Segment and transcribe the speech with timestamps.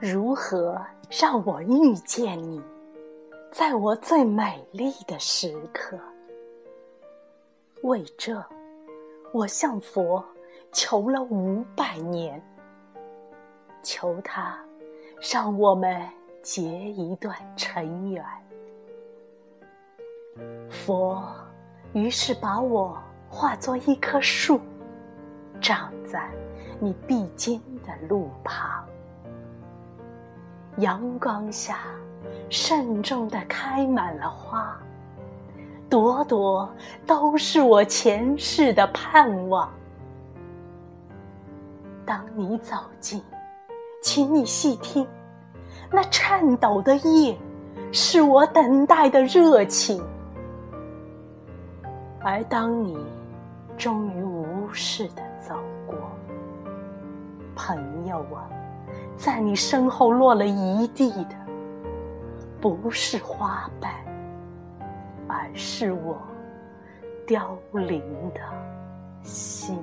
[0.00, 0.80] 如何
[1.10, 2.58] 让我遇见你，
[3.52, 5.98] 在我最美丽的时刻？
[7.82, 8.42] 为这，
[9.30, 10.24] 我向佛
[10.72, 12.42] 求了五百年，
[13.82, 14.58] 求他
[15.30, 16.08] 让我们
[16.42, 18.24] 结一段尘缘。
[20.70, 21.22] 佛
[21.92, 22.98] 于是把我
[23.28, 24.58] 化作一棵树，
[25.60, 26.30] 长在
[26.78, 28.82] 你必经的路旁。
[30.80, 31.78] 阳光下，
[32.48, 34.76] 慎重地开满了花，
[35.88, 36.68] 朵朵
[37.06, 39.70] 都是我前世的盼望。
[42.06, 43.22] 当你走近，
[44.02, 45.06] 请你细听，
[45.90, 47.36] 那颤抖的叶，
[47.92, 50.02] 是我等待的热情。
[52.22, 52.98] 而当你
[53.76, 55.54] 终于无视地走
[55.86, 55.96] 过，
[57.54, 58.48] 朋友啊！
[59.16, 61.36] 在你身后落了一地的，
[62.60, 63.92] 不是花瓣，
[65.28, 66.18] 而是我
[67.26, 68.00] 凋零
[68.32, 68.40] 的
[69.22, 69.78] 心。